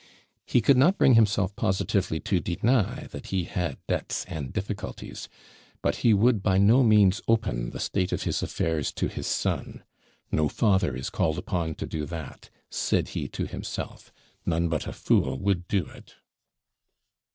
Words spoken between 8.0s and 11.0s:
of his affairs to his son 'No father